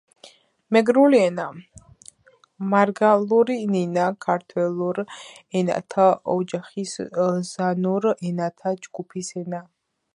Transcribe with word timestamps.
მეგრული 0.75 1.17
ენა. 1.23 1.43
მარგალური 2.71 3.57
ნინა 3.75 4.07
ქართველურ 4.27 5.01
ენათა 5.61 6.07
ოჯახის 6.37 6.95
ზანურ 7.51 8.09
ენათა 8.33 8.73
ჯგუფის 8.87 9.31
ენა. 9.43 9.63